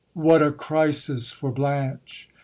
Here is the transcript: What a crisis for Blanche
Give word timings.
What 0.15 0.41
a 0.41 0.51
crisis 0.51 1.29
for 1.31 1.51
Blanche 1.51 2.27